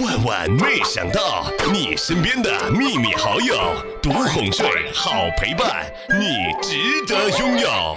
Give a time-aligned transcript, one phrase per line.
[0.00, 3.54] 万万没想到，你身边的秘密好友，
[4.02, 5.86] 独哄睡，好陪伴，
[6.18, 6.76] 你值
[7.06, 7.96] 得拥有。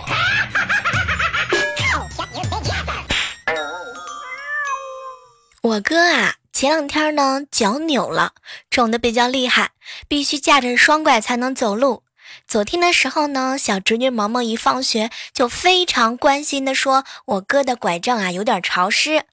[5.63, 8.33] 我哥啊，前两天呢脚扭了，
[8.69, 9.71] 肿的比较厉害，
[10.07, 12.03] 必须架着双拐才能走路。
[12.45, 19.23] 昨天的时候呢，小侄女萌萌一放学就非常关心的说：“我哥的拐杖啊有点潮湿。”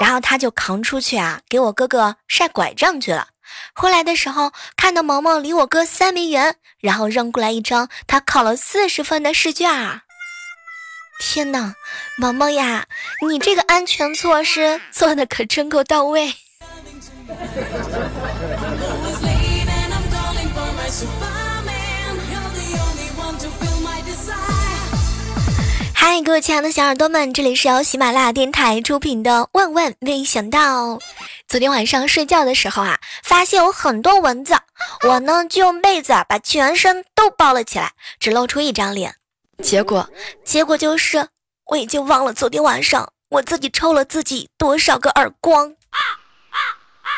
[0.00, 3.28] 然后他就扛出去啊，给我哥哥晒拐杖去了。
[3.74, 10.00] 回来的时候看到萌萌离我哥三米远，然后扔过来一张他考了四十分的试卷。
[11.20, 11.74] 天哪，
[12.18, 12.86] 萌萌呀，
[13.28, 16.34] 你这个安全措施做的可真够到位。
[26.06, 30.96] 嗨，各位亲爱的小耳朵们，这里是由喜马拉雅电台出品的《万万没想到》。
[31.48, 34.54] 昨天晚上睡觉的时候啊，发现有很多蚊子，
[35.08, 39.14] 我呢就用被子把全身都包了起来，只露出一张脸。
[39.62, 40.06] 结果，
[40.44, 41.26] 结果就是
[41.64, 45.70] 我已经忘了昨天晚上我自己抽了自己多少个耳光。
[45.88, 45.98] 啊
[46.50, 46.60] 啊
[47.00, 47.08] 啊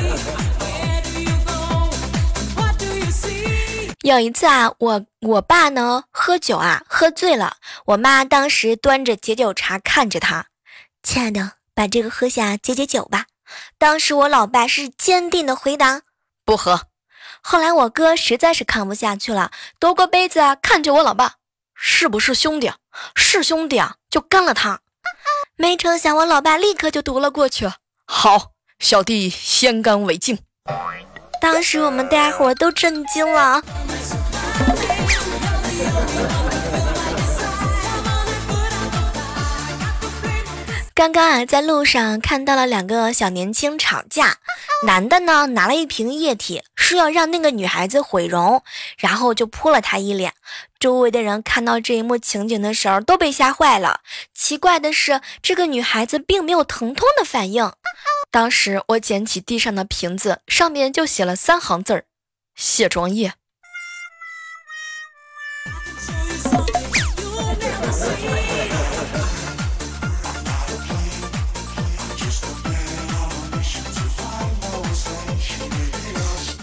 [0.00, 0.03] 啊
[4.04, 10.48] 有一次啊，我我爸呢喝酒啊喝醉了，我妈当时端着解酒茶看着他，
[11.02, 13.24] 亲爱的，把这个喝下解解酒吧。
[13.78, 16.02] 当时我老爸是坚定的回答，
[16.44, 16.82] 不喝。
[17.40, 21.36] 后来我哥实在是看不下去了，夺过杯子啊看着我老爸，
[21.74, 22.70] 是不是兄弟？
[23.16, 24.80] 是兄弟啊，就干了他。
[25.56, 27.70] 没成想我老爸立刻就夺了过去，
[28.06, 30.38] 好，小弟先干为敬。
[31.44, 33.62] 当时我们大家伙都震惊了。
[40.94, 44.38] 刚刚啊，在路上看到了两个小年轻吵架，
[44.86, 48.62] 男的呢拿了一瓶液体，说要让那个女孩子毁容，
[48.96, 50.32] 然后就扑了她一脸。
[50.80, 54.00] 周围的人看到这一幕情景的时候都被吓坏了。
[54.32, 57.70] 奇怪的是，这个女孩子并没有疼痛的反应。
[58.30, 62.06] 当时我捡起地上的瓶子，上面就写了三行字儿：
[62.56, 63.34] 卸妆液。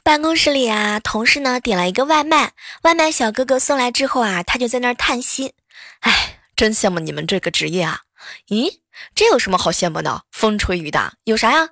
[0.03, 2.51] 办公室里啊，同事呢点了一个外卖，
[2.81, 5.53] 外卖小哥哥送来之后啊，他就在那儿叹息
[6.01, 8.01] ：“哎，真羡慕你们这个职业啊！
[8.49, 8.80] 咦，
[9.15, 10.23] 这有什么好羡慕的？
[10.31, 11.69] 风吹雨打有啥呀？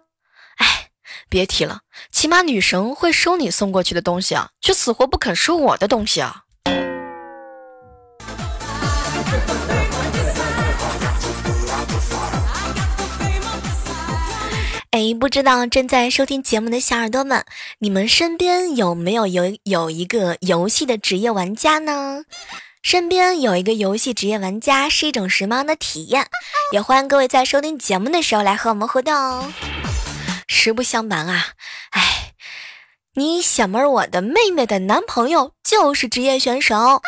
[0.58, 0.90] 哎，
[1.30, 1.82] 别提了，
[2.12, 6.44] 起码女神会收你送过去的东西啊，却死活不肯收我的东西啊！”
[14.92, 17.46] 哎，不知道正在收听节目的小耳朵们，
[17.78, 22.24] 你们身边有没有有有一个游戏的职业玩家呢？
[22.82, 26.28] 身边有一个游戏职业玩家是一种什么样的体验？
[26.72, 29.52] 也欢迎各位在收听节目的时候来和我们互动哦。
[30.48, 31.50] 实不相瞒啊，
[31.92, 32.34] 哎，
[33.16, 37.02] 你小妹儿，我的妹妹的男朋友就是职业选手。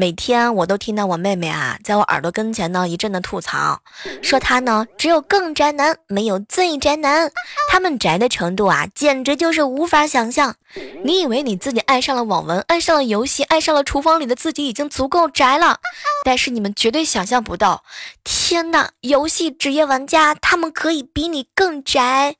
[0.00, 3.82] 每天我都听到我妹妹啊，在我耳朵跟前呢一阵的吐槽，
[4.22, 7.30] 说她呢只有更宅男，没有最宅男。
[7.68, 10.56] 他们宅的程度啊，简直就是无法想象。
[11.04, 15.76] 你以为你自己爱上了网文，爱上了游戏，爱上了厨房里的自己已经足够宅了，
[16.24, 17.84] 但是你们绝对想象不到，
[18.24, 22.36] 天呐，游戏职业玩家他们可以比你更宅，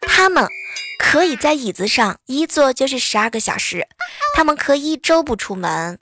[0.00, 0.48] 他们
[1.02, 3.86] 可以在椅子上一坐就是十二个小时，
[4.34, 5.98] 他们可以一周不出门。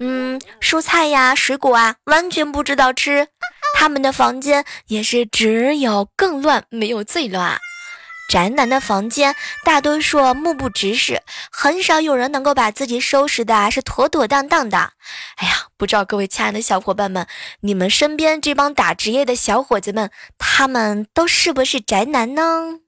[0.00, 3.28] 嗯，蔬菜呀、水果啊，完全不知道吃。
[3.76, 7.58] 他们的房间也是只有更乱，没有最乱。
[8.28, 11.22] 宅男的房间大多数目不直视，
[11.52, 14.92] 很少有人能够把自己收拾的是妥妥当当的。
[15.36, 17.26] 哎呀，不知道各位亲爱的小伙伴们，
[17.60, 22.80] 你们身边这帮打职业的小伙子们，他们都是不是宅男呢？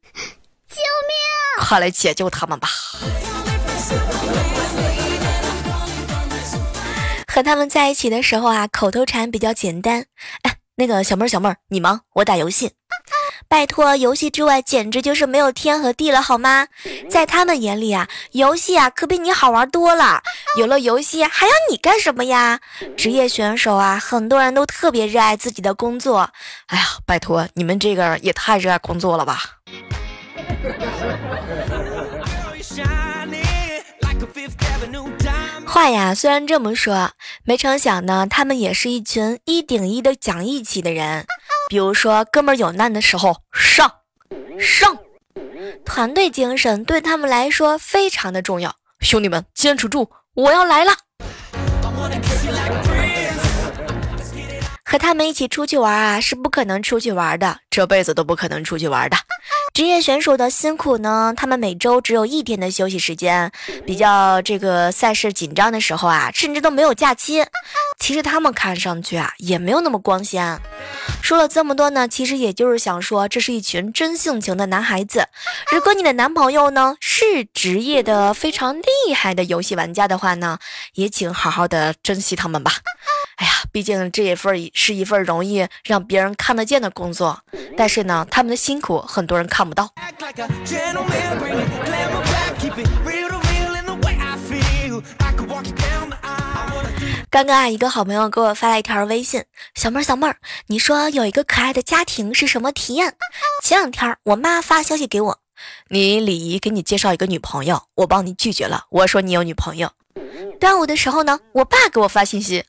[0.70, 1.66] 救命！
[1.66, 2.68] 快来解救他们吧！
[7.26, 10.06] 和他们在一起的时候啊，口头禅比较简单。
[10.42, 12.72] 哎，那个小妹儿，小妹儿，你忙，我打游戏。
[13.48, 16.68] 拜托，游戏之外简直就是没有天和地了，好吗？
[17.08, 20.22] 在他们眼里啊，游戏啊可比你好玩多了。
[20.56, 22.60] 有了游戏还要你干什么呀？
[22.96, 26.30] 职业选手啊，很多人都特别热爱自己的工作。
[26.66, 29.40] 哎呀，拜托，你们这个也太热爱工作了吧！
[35.66, 37.12] 话呀，虽然这么说，
[37.44, 41.26] 没成想呢，他们也是一群一顶一的讲义气的人。
[41.68, 43.90] 比如说，哥们儿有难的时候上
[44.58, 44.98] 上，
[45.84, 48.74] 团队精神对他们来说非常的重要。
[49.00, 50.92] 兄弟们，坚持住，我要来了。
[54.84, 59.16] 和他们一起出去玩啊，是不可能出去玩的，这辈子都不可能出去玩的。
[59.72, 63.50] 职业选手的辛苦呢，他们每周只有一天的休息时间，
[63.86, 67.44] 比较这个赛事紧张的时候啊，甚至都没有假期。
[67.98, 70.58] 其实他们看上去啊，也没有那么光鲜。
[71.22, 75.26] 说了这么多呢，其实也就是想说，这是一群真性情的男孩子。
[75.72, 80.58] 如果你的男朋友呢是职业的非常厉害的游戏玩家的话呢，
[80.94, 82.72] 也请好好的珍惜他们吧。
[83.40, 87.40] 哎呀，毕竟这一份是一份容易让别人看得见的工作，
[87.74, 89.88] 但是呢，他们的辛苦很多人看不到。
[97.30, 99.42] 刚刚啊，一个好朋友给我发了一条微信
[99.74, 100.36] ：“小妹儿，小妹儿，
[100.66, 103.14] 你说有一个可爱的家庭是什么体验？”
[103.64, 105.38] 前两天我妈发消息给我
[105.88, 109.92] ：“你李姨给你介绍一个女朋友，我帮你拒绝了。”我说：“你有女朋友。”
[110.58, 112.64] 端午的时候呢，我爸给我发信息：“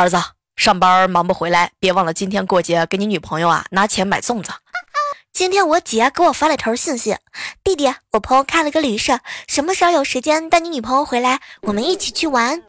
[0.00, 0.16] 儿子，
[0.56, 4.50] 上班忙不回来，别忘了今天过节给你女朋友啊拿钱买粽子。
[5.30, 7.18] ”今天我姐给我发了条信息
[7.62, 12.62] ：“弟弟，我朋友开了个旅社，什么时候有时间带你女朋友回来，我们一起去玩？”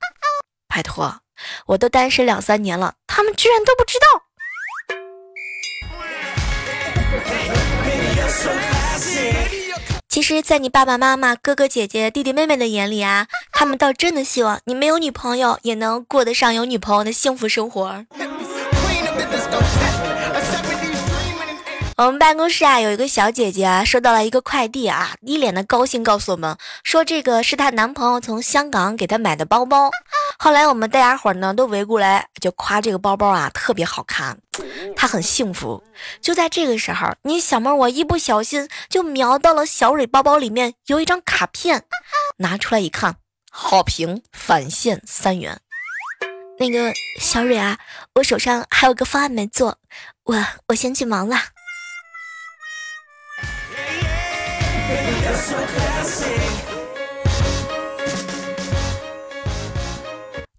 [0.68, 1.22] 拜托。
[1.68, 4.06] 我都单身两三年了，他们居然都不知道。
[10.11, 18.05] 其实，在你爸爸妈妈、哥哥姐姐、弟弟妹妹的眼里啊，他们倒真的希望你没有女朋友也能过得上有女朋友的幸福生活。
[22.01, 29.92] 我们办公室啊，有一个小姐姐啊，收到了一个快递啊，一脸的高兴，告诉我们说这个是她男朋友从香港给她买的包包。
[30.39, 34.39] 后来我们大家伙呢都围过来，就夸这个包包啊特别好看，
[34.95, 35.83] 她很幸福。
[36.19, 41.83] 就在这个时候，你小妹我一不小心就瞄到了小蕊包包里面有一张卡片，
[42.38, 43.18] 拿出来一看，
[43.51, 45.59] 好评返现三元。
[46.57, 47.77] 那个小蕊啊，
[48.15, 49.77] 我手上还有个方案没做，
[50.24, 51.38] 我我先去忙了。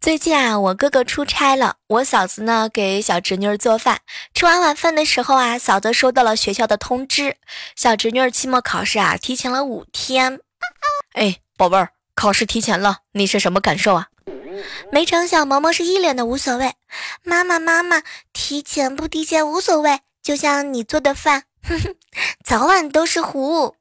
[0.00, 4.00] 最近啊，我哥哥出差了，我嫂子呢给小侄女儿做饭。
[4.34, 7.36] 吃完晚饭的时候啊，嫂子收到了学校的通知，
[7.76, 10.40] 小侄女儿期末考试啊提前了五天。
[11.14, 14.08] 哎，宝贝儿，考试提前了，你是什么感受啊？
[14.90, 16.74] 没成想，萌萌是一脸的无所谓。
[17.22, 18.02] 妈妈妈妈，
[18.32, 21.94] 提前不提前无所谓，就像你做的饭，哼哼，
[22.44, 23.76] 早晚都是糊。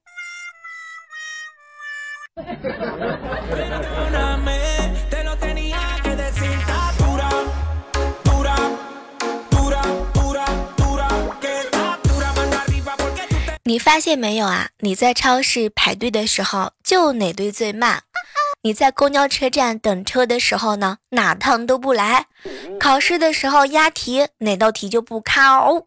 [13.63, 14.69] 你发现没有啊？
[14.79, 18.03] 你在超市排队的时候，就哪队最慢？
[18.63, 22.25] 你在公交车站等车的时候呢，哪趟都不来；
[22.79, 25.83] 考试的时候押题，哪道题就不考；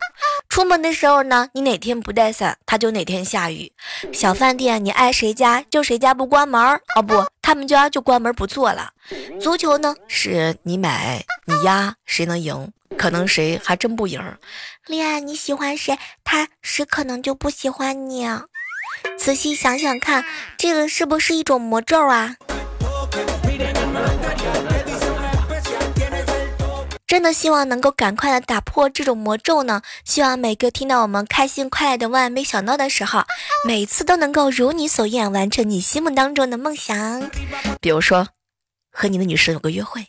[0.49, 3.71] 出门的时候呢，你哪天不带伞，他就哪天下雨；
[4.13, 8.89] 小饭店你爱谁家就谁家不关门儿，哦不，他们家就关门不做了；
[9.41, 12.73] 足球呢，是你买你压，谁能赢？
[12.99, 14.21] 可能谁还真不赢。
[14.87, 18.29] 恋爱你喜欢谁，他谁可能就不喜欢你。
[19.17, 20.25] 仔细想想看，
[20.59, 22.35] 这个是不是一种魔咒啊？
[27.15, 29.83] 真的希望能够赶快的打破这种魔咒呢。
[30.05, 33.23] 希望每个听到我们开心快乐的万没想到的时候，
[33.65, 37.31] 每次都能够如你所愿完成你心目当中的梦想。
[37.81, 38.27] 比如说，
[38.91, 40.05] 和你的女神有个约会。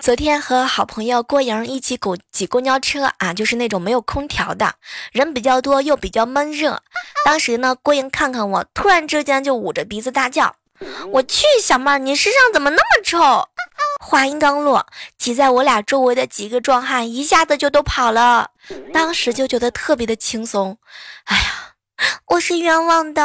[0.00, 4.76] 昨天和好朋友郭莹一起挤挤公交车啊，就是那种没有空调的，
[5.12, 6.80] 人比较多又比较闷热。
[7.26, 10.56] 当时呢，郭莹看看我，突然之间就捂着鼻子大叫
[11.12, 13.18] ：“我去，小妹儿，你身上怎么那么臭？”
[14.04, 14.86] 话音刚落，
[15.18, 18.50] 挤在我俩周围的几个壮汉一下子就都跑了。
[18.92, 20.78] 当时就觉得特别的轻松。
[21.24, 21.74] 哎呀，
[22.26, 23.22] 我是冤枉的，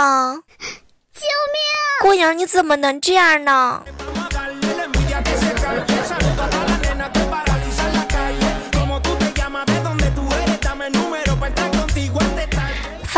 [1.14, 2.02] 救命！
[2.02, 3.84] 郭莹，你怎么能这样呢？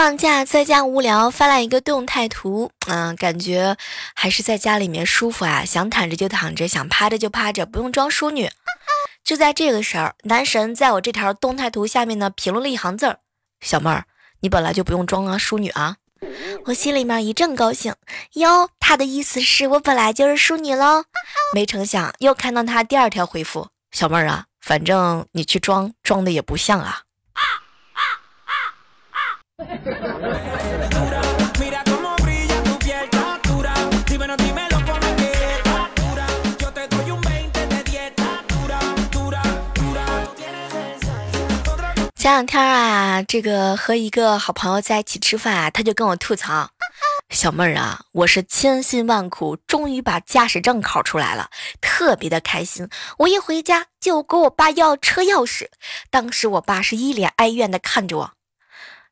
[0.07, 3.75] 放假在家无聊，发了一个动态图，嗯，感觉
[4.15, 8.49] 还是在家里面舒服啊，想躺着就躺着，想趴着就趴着，不用装淑女。
[9.25, 13.19] 就在这个时候，男神在我这条动态图下面呢评论了一行字儿
[13.59, 14.05] ：“小妹儿，
[14.39, 15.97] 你本来就不用装啊淑女啊。”
[16.67, 17.93] 我心里面一阵高兴，
[18.35, 21.03] 哟，他的意思是我本来就是淑女喽。
[21.53, 27.01] 没成想又看到他第二条回复：“小妹儿啊，反正你去装装的也不像啊。
[42.15, 46.69] 前两天啊，这个和一个好朋友在一起吃饭啊，他就跟我吐槽
[47.33, 51.49] ：“小妹儿啊，我是千辛万苦，终于把驾驶证考出来了，
[51.81, 52.87] 特别的开心。
[53.17, 55.67] 我一回家就给我爸要车钥匙，
[56.11, 58.31] 当时我爸是一脸哀怨的看着我，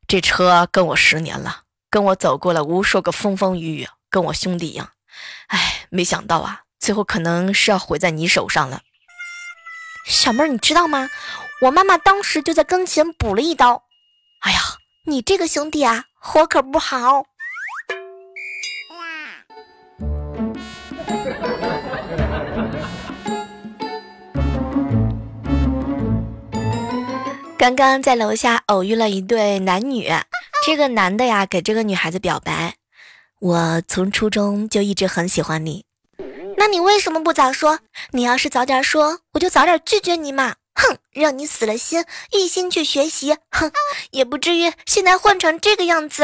[0.07, 4.91] 这车跟我十年了，跟我走过了无数个风风雨雨，跟我兄弟一样。
[5.47, 8.81] 哎，没想到啊，最后可能是要毁在你手上了。
[10.07, 11.09] 小妹儿，你知道吗？”
[11.61, 13.83] 我妈妈当时就在跟前补了一刀，
[14.41, 14.59] 哎呀，
[15.05, 17.23] 你这个兄弟啊，活可不好。
[27.65, 30.07] 刚刚在楼下偶遇了一对男女，
[30.63, 32.75] 这个男的呀给这个女孩子表白
[33.41, 35.83] ：“我从初中就一直很喜欢你，
[36.57, 37.79] 那你为什么不早说？
[38.11, 43.71] 你要是早点说，我就早点拒绝你嘛。”哼，让你死了心，一心去学习，哼，
[44.11, 46.23] 也不至于现在混成这个样子。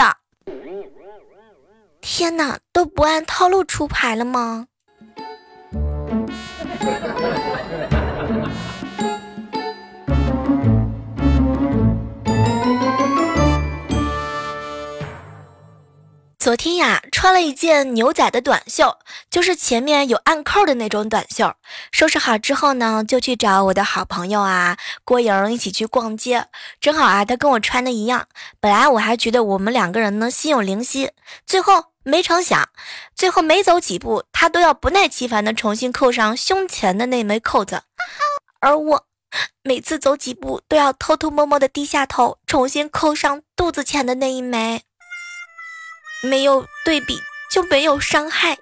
[2.01, 4.67] 天哪，都不按套路出牌了吗？
[16.41, 18.97] 昨天呀，穿了一件牛仔的短袖，
[19.29, 21.53] 就是前面有暗扣的那种短袖。
[21.91, 26.47] 收拾好之后呢，就去找我的好朋友啊郭莹一起去逛街。
[26.79, 28.25] 正好啊，她跟我穿的一样。
[28.59, 31.11] 本来我还觉得我们两个人呢心有灵犀，
[31.45, 32.69] 最后没成想，
[33.15, 37.83] 最后没走几步，她都要不耐其烦的重新扣上胸前的那枚扣子，
[38.61, 39.05] 而我
[39.61, 44.81] 每次走几步都要偷偷摸摸的低下头，重新扣上肚子前的那一枚。
[46.23, 47.19] 没有对比
[47.51, 48.57] 就没有伤害。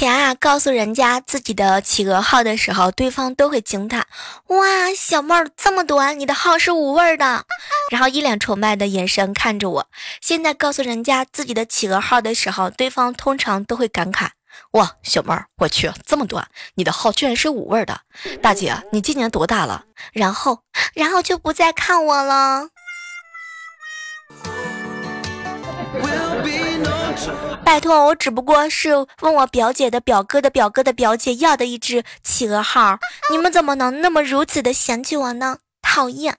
[0.00, 4.06] 前啊，告诉人家自己的企鹅号的时候，对方都会惊叹
[4.48, 7.44] ：“哇，小妹儿这么短，你的号是五味的。
[7.92, 9.86] ”然后一脸崇拜的眼神看着我。
[10.22, 14.28] 现在告诉人家自己的企鹅号的时候，对方通常都会感慨
[14.72, 18.00] ：“哇，小妹儿，我去，这么短，你的号居然是五味的。”
[18.40, 19.84] 大姐，你今年多大了？
[20.14, 20.60] 然后，
[20.94, 22.68] 然后就不再看我了。
[27.64, 32.98] 拜托，我只不过是问我表姐的表哥的表哥的表姐要的一只企鹅号，
[33.30, 35.58] 你们怎么能那么如此的嫌弃我呢？
[35.82, 36.36] 讨厌！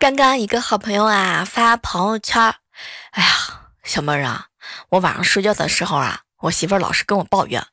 [0.00, 2.40] 刚刚一个好朋友啊发朋友圈，
[3.10, 3.28] 哎呀，
[3.82, 4.46] 小妹儿啊，
[4.90, 7.66] 我晚上睡觉的时候啊，我媳妇儿老是跟我抱怨，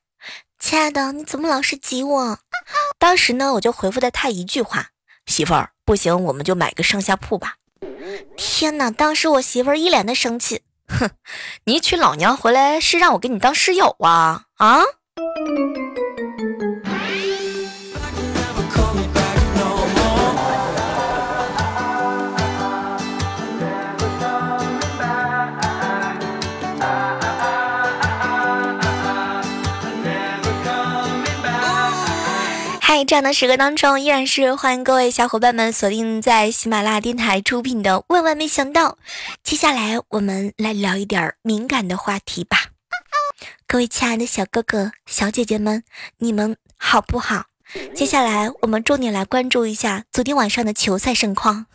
[0.57, 2.39] 亲爱的，你怎么老是挤我？
[2.97, 4.87] 当时呢，我就回复的她一句话，
[5.27, 7.57] 媳妇儿，不行，我们就买个上下铺吧。
[8.35, 11.11] 天哪，当时我媳妇儿一脸的生气，哼，
[11.65, 14.81] 你娶老娘回来是让我给你当室友啊啊？
[33.07, 38.89] 这样的时刻当中，依然是欢迎各位小伙伴们锁定在喜马拉雅电台出品的《万万没想到》。
[39.43, 42.57] 接下来，我们来聊一点敏感的话题吧。
[43.67, 45.83] 各位亲爱的小哥哥、小姐姐们，
[46.17, 47.45] 你们好不好？
[47.93, 51.67] 接下来，我们重点来关注一下昨天晚上的球赛盛况。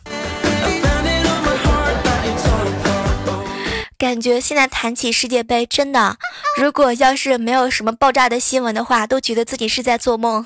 [4.01, 6.17] 感觉现在谈起世界杯，真的，
[6.57, 10.43] 如果要是没有什么爆炸的新闻的话，都觉得自己是在做梦。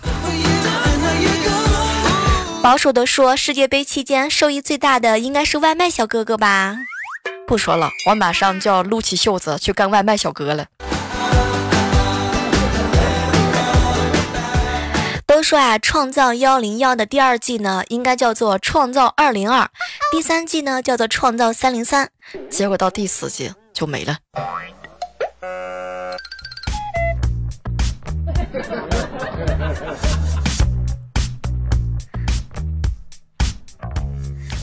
[2.61, 6.75] 保守的说，世界杯期间受益最大的应该是外卖小哥哥吧？
[7.47, 10.65] 不说了，我马上就要撸起袖子去干外卖小哥了。
[15.45, 19.61] 说啊，《创造幺零幺》的第二季呢，应该叫做《创造二零二》，
[20.11, 22.09] 第三季呢叫做《创造三零三》，
[22.49, 24.17] 结果到第四季就没了。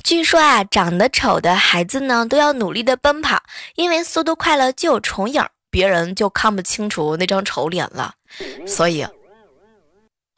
[0.02, 3.40] 据说啊，长得丑的孩子呢，都要努力的奔跑，
[3.76, 8.14] 因为速度快了就有重影，别人就看不清楚那张丑脸了。
[8.66, 9.06] 所以，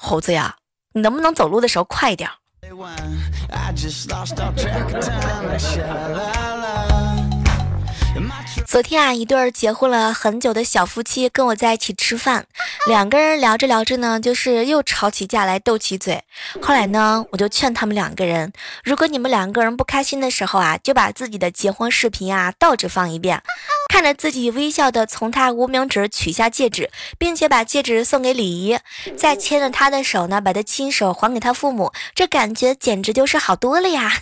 [0.05, 0.55] 猴子呀，
[0.93, 2.29] 你能不能走路的时候快一点？
[8.67, 12.45] 昨天啊，一对结婚了很久的小夫妻跟我在一起吃饭，
[12.87, 16.23] 两个人聊着聊着呢，就是又吵起架来，斗起嘴。
[16.61, 18.53] 后来呢，我就劝他们两个人，
[18.85, 23.43] 如果你们两个人不开心的时候啊，就把自己的结婚视频啊倒着放一遍，
[23.95, 28.77] 看着自己微笑的从他无名指取下戒指，并且把戒指送给李姨，
[29.17, 34.15] 再牵着他的手呢，把他亲手还给他父母，这感觉简直就是好多了呀。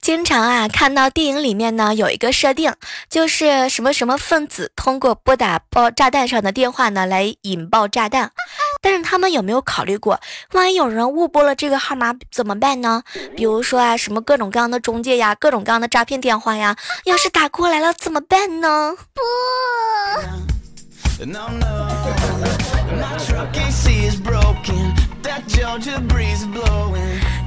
[0.00, 2.74] 经常啊，看到电影里面呢有一个设定，
[3.08, 8.32] 就是什么什么分子通过拨打爆炸弹上的电话呢来引爆炸弹。
[8.84, 10.20] 但是他们有没有考虑过，
[10.52, 13.02] 万一有人误拨了这个号码怎么办呢？
[13.34, 18.94] 比如说啊，什么各种各样的中介呀，各种各样的诈骗电话呀，要是打过来了怎么办呢？
[19.14, 19.22] 不。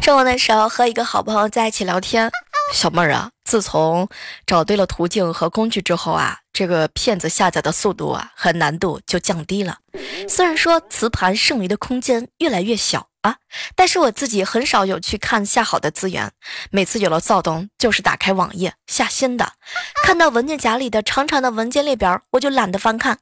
[0.08, 2.32] 中午的时候和一个好朋友在一起聊天。
[2.74, 4.08] 小妹儿啊，自从
[4.46, 9.80] 找对了途径和工具之后啊，这个骗子下载的速度啊和难度就降低了。
[10.30, 13.36] 虽然说磁盘剩余的空间越来越小啊，
[13.76, 16.32] 但是我自己很少有去看下好的资源。
[16.72, 19.52] 每次有了躁动，就是打开网页下新的，
[20.06, 23.18] 看到文件夹里的长长的文件列表，我就懒得翻看。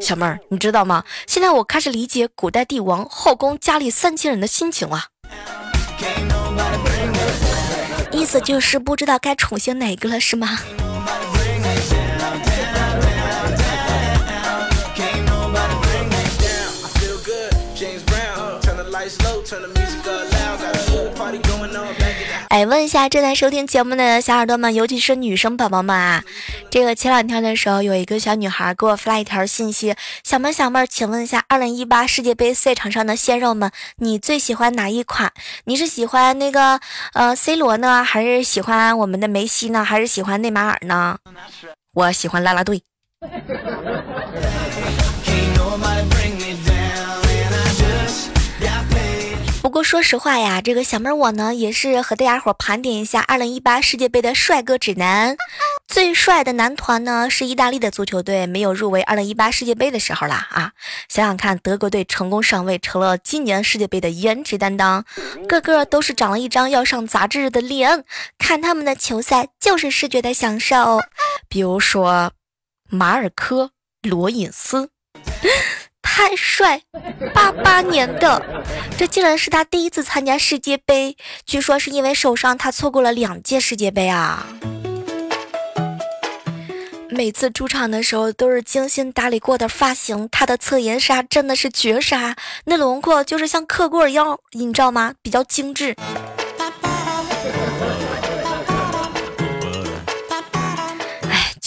[0.00, 1.04] 小妹儿，你知道吗？
[1.28, 5.04] 现在我开始理解古代帝王后宫佳丽三千人的心情了。
[8.10, 10.58] 意思就是不知道该宠幸哪个了，是吗？
[22.54, 26.22] 哎，问一下正在收听节目的小耳朵们，尤其是女生宝宝们啊，
[26.70, 35.32] 这个前两天的时候，有一个小女孩给我发了一条信息：“小妹小妹，请问一下，二零一八世界杯赛场上的鲜肉们，你最喜欢哪一款？
[35.64, 36.78] 你是喜欢那个
[37.14, 41.18] 呃 C 罗呢，还是喜欢我们的梅西呢，还是喜欢内马尔呢？
[41.92, 42.84] 我喜欢啦啦队。”
[49.84, 55.36] 说实话呀，这个小妹儿我呢也是和大家伙盘点一下二零一八世界杯的帅哥指南。
[55.86, 60.72] 最帅的男团呢是意大利的足球队，没有入围二零一八世界杯的时候啦啊！
[61.08, 65.04] 想想看，德国队成功上位，成了今年世界杯的颜值担当，
[65.46, 68.04] 个个都是长了一张要上杂志的脸，
[68.38, 71.00] 看他们的球赛就是视觉的享受。
[71.48, 72.32] 比如说
[72.88, 73.70] 马尔科·
[74.08, 74.88] 罗隐斯。
[76.16, 76.80] 太帅！
[77.34, 78.40] 八八年的，
[78.96, 81.16] 这竟然是他第一次参加世界杯。
[81.44, 84.46] 据说是因为受伤，他错过了两届世界杯啊。
[87.08, 95.14] 每次出场的时候都是精心打理过的发型，他的侧颜杀真的是绝杀，那轮廓就是像刻过一样，你知道吗？
[95.20, 95.96] 比较精致。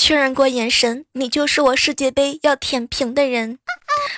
[0.08, 3.60] 确认过眼神，你就是我世界杯要舔屏的人。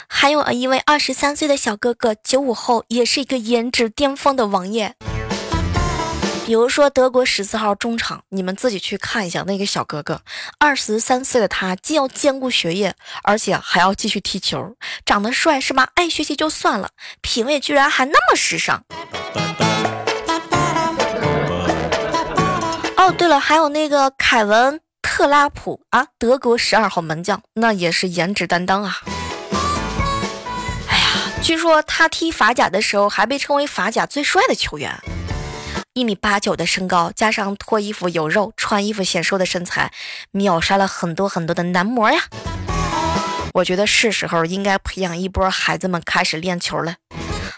[0.07, 4.93] 还有一位二十三岁的小哥哥，九五后，也是一个颜值巅峰的王爷。
[6.45, 10.21] 比如说德国十四号中场，你们自己去看一下那个小哥哥，
[10.59, 15.87] 二十三岁的他，既要兼顾学业，而且还要继续踢球，长得帅是吗？
[15.95, 16.89] 爱学习就算了，
[17.21, 18.83] 品味居然还那么时尚。
[22.95, 24.79] 哦，对了，还有那个凯文
[25.19, 28.99] 特拉普啊，德国十二号门将，那也是颜值担当啊。
[30.87, 34.97] 哎呀据说他踢法甲的时候还被称为法甲最帅的球员，
[35.91, 39.91] 一米八九的身高，加上脱衣服有肉、穿衣服显瘦的身材，
[40.31, 42.21] 秒杀了很多很多的男模呀！
[43.55, 46.95] 我觉得是时候应该培养一波孩子们开始练球了，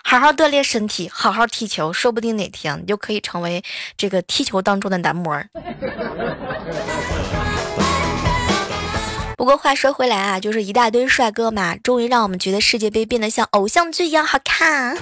[0.04, 3.63] 好好锻炼身体，好好踢球，说不定哪天你就可以成为
[3.95, 5.39] 这个踢球当中的男模。
[9.41, 14.95] 不过话说回来啊，就是一大堆帅哥嘛，终于让我们觉得世界杯变得像偶像剧一样好看。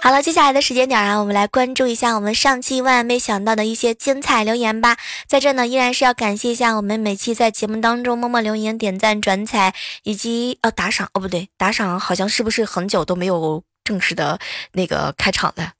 [0.00, 4.96] 好了，接下来的时间点啊，我们来关注一下我们上期万万没想到的一些精彩留言吧。
[5.26, 14.38] 在这呢，依然是要感谢一下我们每期在节目当中默默留言、点赞、转采以及呃打赏哦，不对，打赏好像是不是很久都没有正式的
[14.70, 15.72] 那个开场了？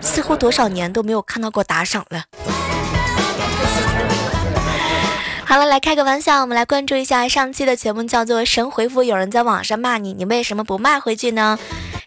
[0.00, 2.24] 似乎多少年都没有看到过打赏了。
[5.48, 9.04] 好了，来开个玩笑，我们来关注一下上期的节目，叫做“神回复”。
[9.06, 11.56] 有人在网上骂你，你为什么不骂回去呢？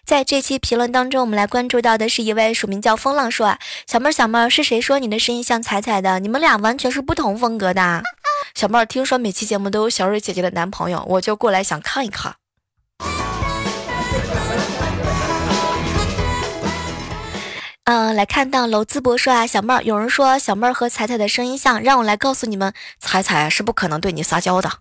[0.04, 6.20] 在这期评论当中，我们来关注到的是一位署名叫风浪说，小妹儿小妹儿是谁说你的声音像彩彩的？
[6.20, 8.02] 你们俩完全是不同风格的。
[8.54, 12.39] 小妹儿听说每期节目都有小蕊姐姐的男朋友，我就过来想看一看。
[17.90, 24.70] 嗯，来看到楼淄博说啊，小妹儿，有人说小妹儿和彩彩的声音像，让我来告诉你们，彩彩是不可能对你撒娇的。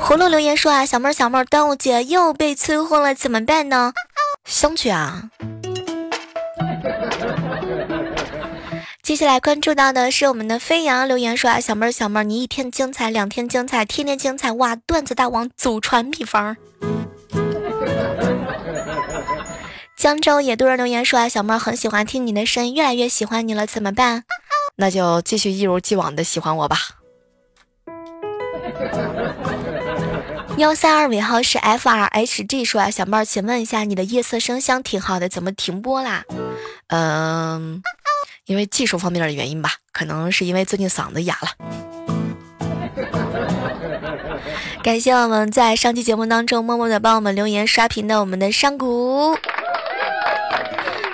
[0.00, 3.92] 葫芦留言说啊，小妹儿小妹儿，端午节又被催婚了，怎么办呢？
[4.46, 5.24] 相去啊！
[9.04, 14.74] 接下来关注到的是我们的飞扬留言说啊，小妹儿小妹儿，你一天精彩，两天精彩，天天精彩，哇！
[14.74, 16.56] 段子大王祖传秘方。
[20.00, 24.24] 江州野多人留言说啊，小妹儿很喜欢听你的声音，越来越喜欢你了，怎么办？
[24.76, 26.78] 那就继续一如既往的喜欢我吧。
[30.56, 36.24] 幺三二尾号是 F R H G 说啊，小妹儿，请问一下，你的夜色声香挺好的，怎么停播啦？
[36.86, 37.82] 嗯，
[38.46, 41.50] 因为技术方面的原因吧，可能是因为最近嗓子哑了。
[44.82, 49.36] 感谢我们在上期节目当中默默的帮我们留言刷屏的我们的山谷。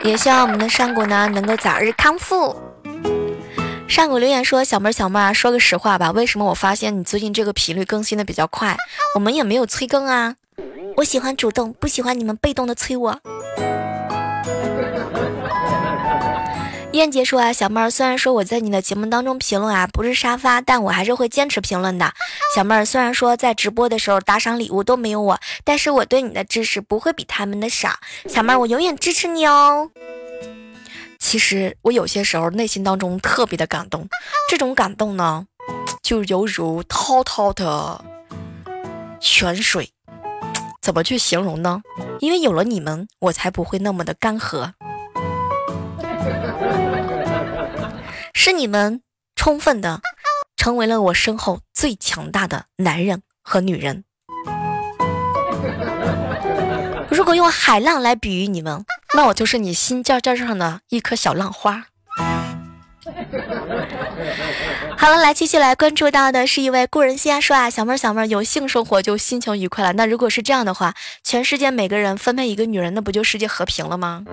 [0.05, 2.55] 也希望我们的上古呢能够早日康复。
[3.89, 8.77] 上古留言说：“小妹儿，小妹儿，说个实话吧，为什么我发现你最近这个频率更新的比较快？
[9.15, 10.35] 我们也没有催更啊。
[10.97, 13.21] 我喜欢主动，不喜欢你们被动的催我。”
[16.97, 22.11] 燕姐说啊，小妹儿，虽然说我在你的节目当中评论啊不是沙发，但我还是会坚持评论的。
[22.55, 27.91] 小妹儿，虽然说在直播的时候打赏礼物都没有我，但是我对你的支持不会比他们的少。
[28.27, 29.91] 小妹儿，我永远支持你哦。
[31.19, 34.09] 其实我有些时候内心当中特别的感动，
[34.49, 35.47] 这种感动呢，
[36.03, 38.03] 就犹如滔滔的
[39.21, 39.91] 泉水，
[40.81, 41.83] 怎么去形容呢？
[42.21, 44.73] 因为有了你们，我才不会那么的干涸。
[48.39, 49.01] 是你们
[49.35, 50.03] 充分的
[50.59, 54.05] 成为了我身后最强大的男人和女人。
[57.09, 61.87] 如果用海浪来比喻你们，那我就是你心尖尖上的一颗小浪花。
[64.99, 69.95] 好了，来继续来关注到的是一位故人先说啊，小妹儿小妹儿有性生活就心情愉快了。
[69.95, 70.95] 那如果是这样的话，
[71.25, 74.25] 全世界每个人分配一个女人，那不就世界和平了吗？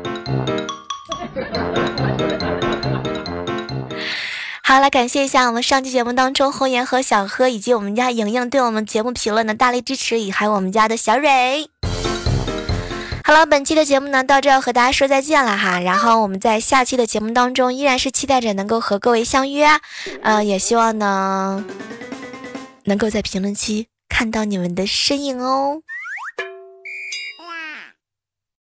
[4.73, 11.69] 好了，感谢一下我们上期节目当中红颜和小何以及我们家莹莹对我们节目评论的大力支持，也还有我们家的小蕊。
[13.23, 19.67] 好了，本期的节目呢到这要和大家说再见了哈，然后我们在下期的节目当中依然是期待着能够和各位相约，
[20.23, 21.63] 呃，也希望呢
[22.85, 25.83] 能够在评论区看到你们的身影哦。